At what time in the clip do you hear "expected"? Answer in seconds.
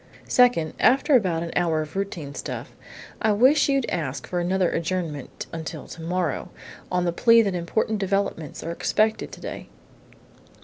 8.71-9.31